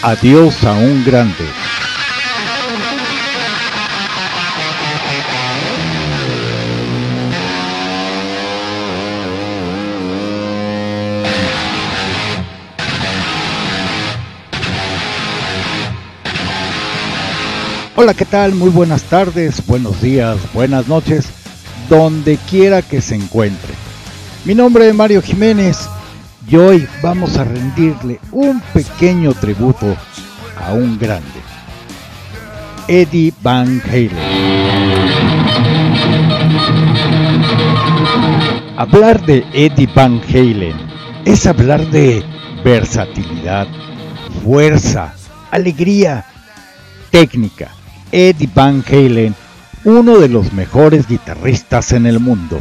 [0.00, 1.34] Adiós a un grande.
[17.96, 18.54] Hola, ¿qué tal?
[18.54, 21.26] Muy buenas tardes, buenos días, buenas noches,
[21.90, 23.74] donde quiera que se encuentre.
[24.44, 25.88] Mi nombre es Mario Jiménez
[26.50, 29.96] y hoy vamos a rendirle un pequeño tributo
[30.64, 31.28] a un grande,
[32.86, 34.10] Eddie Van Halen.
[38.76, 40.76] Hablar de Eddie Van Halen
[41.24, 42.24] es hablar de
[42.64, 43.66] versatilidad,
[44.42, 45.14] fuerza,
[45.50, 46.24] alegría,
[47.10, 47.68] técnica
[48.12, 49.34] Eddie Van Halen,
[49.84, 52.60] uno de los mejores guitarristas en el mundo.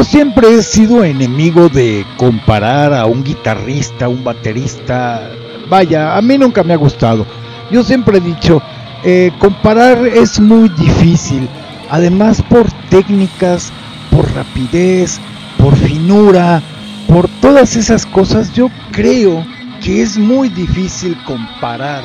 [0.00, 5.30] Yo siempre he sido enemigo de comparar a un guitarrista, un baterista.
[5.68, 7.26] Vaya, a mí nunca me ha gustado.
[7.70, 8.62] Yo siempre he dicho,
[9.04, 11.46] eh, comparar es muy difícil.
[11.90, 13.74] Además por técnicas,
[14.10, 15.20] por rapidez,
[15.58, 16.62] por finura,
[17.06, 19.44] por todas esas cosas yo creo
[19.84, 22.04] que es muy difícil comparar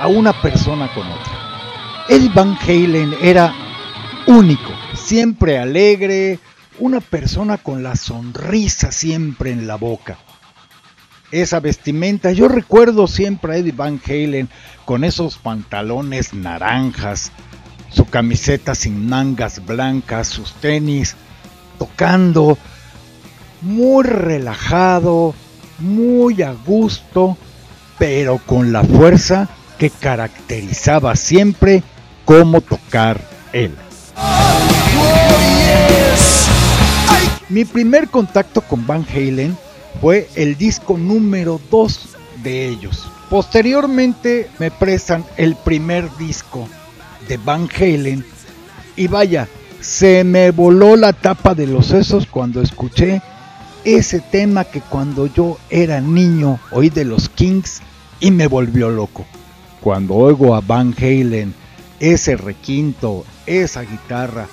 [0.00, 2.06] a una persona con otra.
[2.08, 3.52] Eddie Van Halen era
[4.26, 6.38] único, siempre alegre,
[6.78, 10.18] una persona con la sonrisa siempre en la boca.
[11.30, 14.48] Esa vestimenta, yo recuerdo siempre a Eddie Van Halen
[14.84, 17.32] con esos pantalones naranjas,
[17.90, 21.16] su camiseta sin mangas blancas, sus tenis,
[21.78, 22.56] tocando
[23.60, 25.34] muy relajado,
[25.78, 27.36] muy a gusto,
[27.98, 29.48] pero con la fuerza
[29.78, 31.82] que caracterizaba siempre
[32.24, 33.20] cómo tocar
[33.52, 33.74] él.
[37.48, 39.56] Mi primer contacto con Van Halen
[40.00, 43.08] fue el disco número 2 de ellos.
[43.30, 46.68] Posteriormente me prestan el primer disco
[47.26, 48.24] de Van Halen
[48.96, 49.48] y vaya,
[49.80, 53.22] se me voló la tapa de los sesos cuando escuché
[53.84, 57.80] ese tema que cuando yo era niño oí de los Kings
[58.20, 59.24] y me volvió loco.
[59.80, 61.54] Cuando oigo a Van Halen,
[61.98, 64.48] ese requinto, esa guitarra,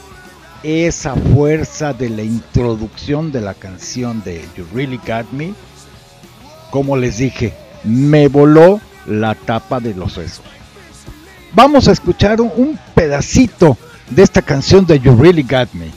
[0.65, 5.53] esa fuerza de la introducción de la canción de You Really Got Me,
[6.71, 7.53] como les dije,
[7.83, 10.41] me voló la tapa de los sesos.
[11.53, 13.77] Vamos a escuchar un pedacito
[14.09, 15.91] de esta canción de You Really Got Me.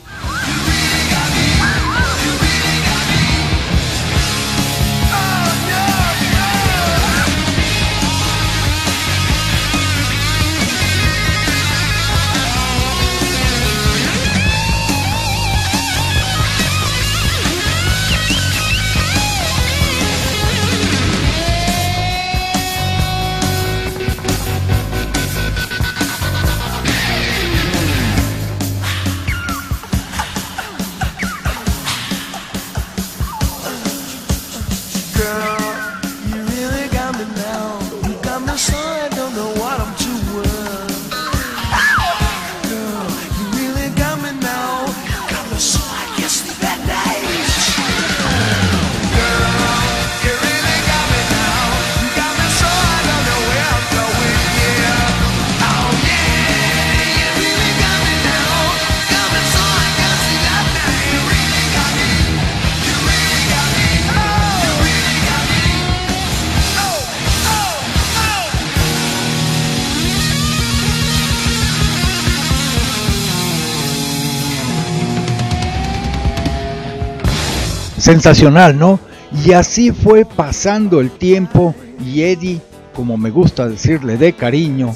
[77.99, 78.99] Sensacional, ¿no?
[79.45, 82.61] Y así fue pasando el tiempo y Eddie,
[82.93, 84.93] como me gusta decirle de cariño,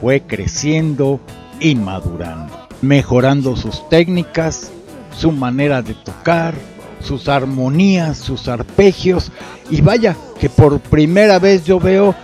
[0.00, 1.20] fue creciendo
[1.60, 2.52] y madurando,
[2.82, 4.70] mejorando sus técnicas,
[5.16, 6.54] su manera de tocar,
[7.00, 9.30] sus armonías, sus arpegios
[9.70, 12.14] y vaya que por primera vez yo veo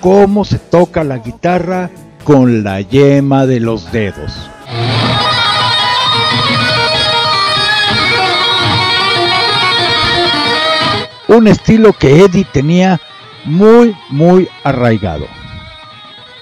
[0.00, 1.90] cómo se toca la guitarra
[2.24, 4.50] con la yema de los dedos.
[11.36, 13.00] Un estilo que Eddie tenía
[13.44, 15.26] muy, muy arraigado.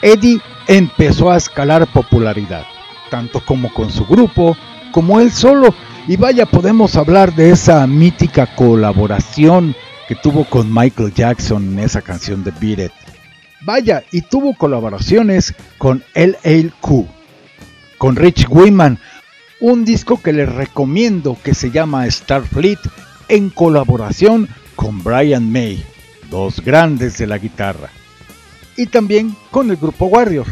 [0.02, 2.64] Eddie empezó a escalar popularidad,
[3.10, 4.56] tanto como con su grupo,
[4.90, 5.74] como él solo.
[6.06, 9.74] Y vaya, podemos hablar de esa mítica colaboración
[10.08, 12.92] que tuvo con Michael Jackson en esa canción de Beat.
[13.62, 17.06] Vaya, y tuvo colaboraciones con LL Cool,
[17.98, 18.98] con Rich Wiman,
[19.60, 22.80] un disco que les recomiendo que se llama Starfleet
[23.28, 25.84] en colaboración con Brian May,
[26.30, 27.90] dos grandes de la guitarra,
[28.76, 30.46] y también con el grupo Warrior.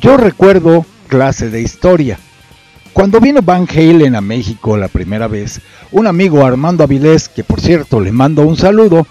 [0.00, 2.18] Yo recuerdo clase de historia.
[2.92, 5.60] Cuando vino Van Halen a México la primera vez,
[5.90, 9.06] un amigo Armando Avilés, que por cierto le mando un saludo,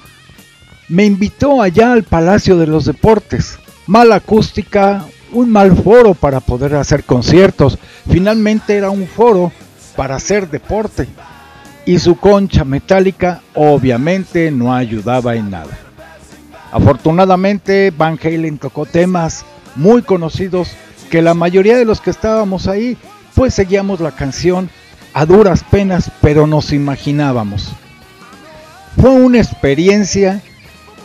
[0.88, 3.58] me invitó allá al Palacio de los Deportes.
[3.88, 7.78] Mala acústica, un mal foro para poder hacer conciertos.
[8.10, 9.52] Finalmente era un foro
[9.96, 11.08] para hacer deporte.
[11.86, 15.78] Y su concha metálica obviamente no ayudaba en nada.
[16.72, 19.46] Afortunadamente Van Halen tocó temas
[19.76, 20.70] muy conocidos
[21.12, 22.98] que la mayoría de los que estábamos ahí
[23.36, 24.70] pues seguíamos la canción
[25.14, 27.74] a duras penas pero nos imaginábamos.
[29.00, 30.42] Fue una experiencia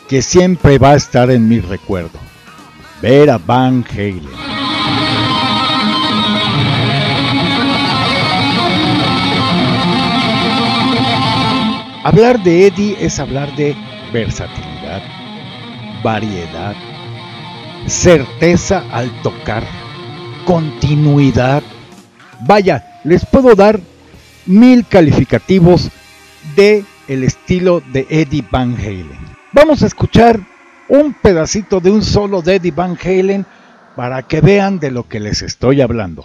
[0.09, 2.19] que siempre va a estar en mi recuerdo.
[3.03, 4.48] Ver a Van Halen.
[12.09, 13.77] Hablar de Eddie es hablar de
[14.15, 15.03] versatilidad,
[16.03, 16.75] variedad,
[17.87, 19.63] certeza al tocar,
[20.47, 21.63] continuidad.
[22.47, 23.79] Vaya, les puedo dar
[24.47, 25.91] mil calificativos
[26.57, 29.37] de el estilo de Eddie Van Halen.
[29.53, 30.41] Vamos a escuchar
[30.89, 33.45] un pedacito de un solo de Eddie Van Halen
[33.97, 36.25] para que vean de lo que les estoy hablando.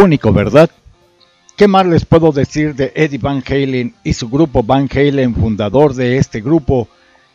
[0.00, 0.70] Único, ¿verdad?
[1.56, 5.94] ¿Qué más les puedo decir de Eddie Van Halen y su grupo Van Halen, fundador
[5.94, 6.88] de este grupo,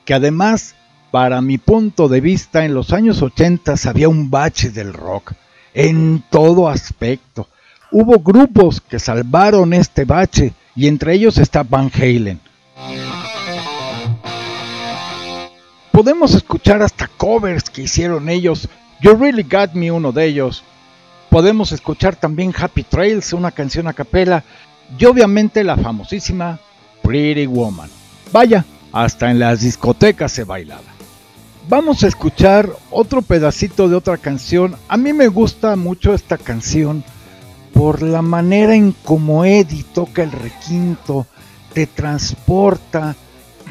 [0.04, 0.76] que además,
[1.12, 5.34] para mi punto de vista, en los años 80 había un bache del rock,
[5.74, 7.48] en todo aspecto.
[7.92, 12.40] Hubo grupos que salvaron este bache, y entre ellos está Van Halen.
[15.92, 18.68] Podemos escuchar hasta covers que hicieron ellos.
[19.02, 20.64] You Really Got Me, uno de ellos
[21.36, 24.46] podemos escuchar también Happy Trails, una canción a capela,
[24.98, 26.62] y obviamente la famosísima
[27.04, 27.90] Pretty Woman.
[28.32, 30.96] Vaya, hasta en las discotecas se bailaba.
[31.68, 34.78] Vamos a escuchar otro pedacito de otra canción.
[34.88, 37.04] A mí me gusta mucho esta canción
[37.74, 41.28] por la manera en como Eddie toca el requinto,
[41.74, 43.14] te transporta.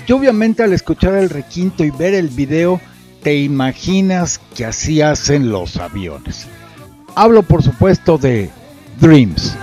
[0.07, 2.79] Y obviamente al escuchar el requinto y ver el video,
[3.23, 6.47] te imaginas que así hacen los aviones.
[7.15, 8.51] Hablo por supuesto de
[9.01, 9.57] Dreams.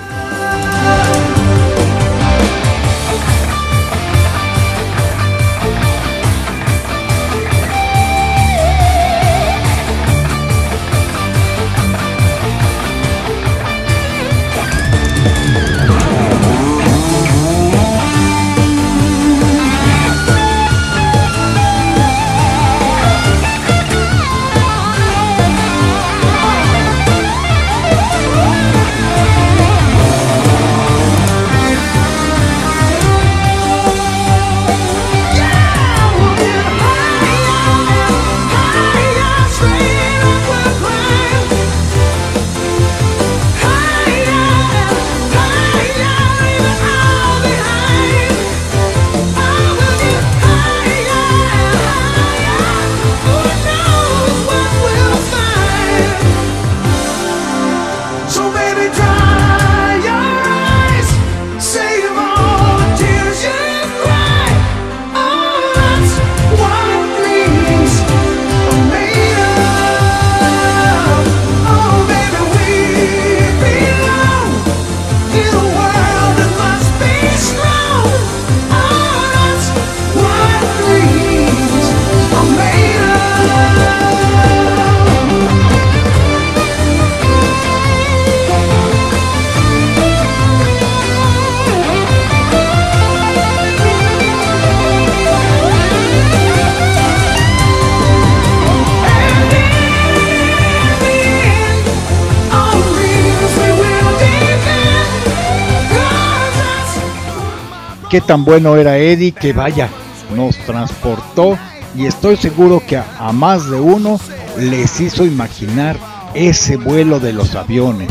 [108.12, 109.88] Qué tan bueno era Eddie que vaya,
[110.36, 111.58] nos transportó
[111.96, 114.20] y estoy seguro que a, más de uno
[114.58, 115.96] les hizo imaginar
[116.34, 118.10] ese vuelo de los aviones.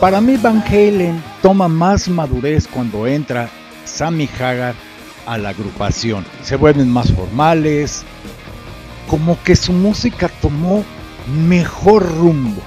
[0.00, 3.48] Para mí Van Halen toma más madurez cuando entra
[3.84, 4.74] Sammy Hagar
[5.24, 6.26] a la agrupación.
[6.42, 8.02] Se vuelven más formales,
[9.06, 10.84] como que su música tomó
[11.46, 12.60] mejor rumbo.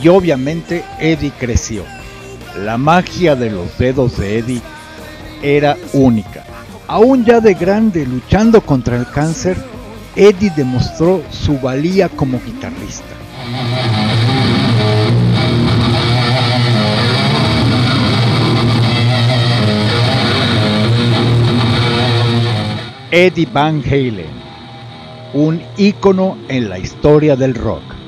[0.00, 1.84] Y obviamente Eddie creció.
[2.64, 4.62] La magia de los dedos de Eddie
[5.42, 6.44] era única.
[6.86, 9.56] Aún ya de grande luchando contra el cáncer,
[10.14, 13.04] Eddie demostró su valía como guitarrista.
[23.10, 24.26] Eddie Van Halen,
[25.34, 28.01] un ícono en la historia del rock.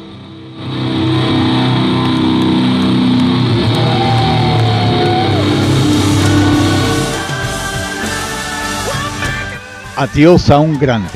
[9.96, 11.08] Adiós a un grande.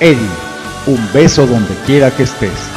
[0.00, 0.18] Eddie,
[0.88, 2.69] un beso donde quiera que estés.